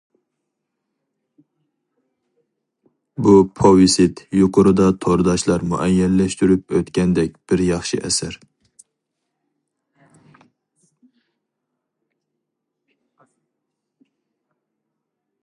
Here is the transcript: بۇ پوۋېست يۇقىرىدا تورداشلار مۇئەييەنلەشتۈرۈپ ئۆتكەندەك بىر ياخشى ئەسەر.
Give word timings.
بۇ 3.27 3.33
پوۋېست 3.59 4.23
يۇقىرىدا 4.37 4.87
تورداشلار 5.05 5.65
مۇئەييەنلەشتۈرۈپ 5.73 6.75
ئۆتكەندەك 6.79 7.35
بىر 7.51 7.63
ياخشى 7.67 7.99
ئەسەر. 8.09 8.39